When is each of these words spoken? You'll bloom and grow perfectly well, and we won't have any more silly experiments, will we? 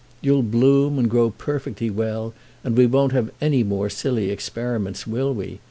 You'll 0.19 0.41
bloom 0.41 0.97
and 0.97 1.07
grow 1.07 1.29
perfectly 1.29 1.91
well, 1.91 2.33
and 2.63 2.75
we 2.75 2.87
won't 2.87 3.11
have 3.13 3.29
any 3.39 3.61
more 3.61 3.87
silly 3.87 4.31
experiments, 4.31 5.05
will 5.05 5.31
we? 5.31 5.59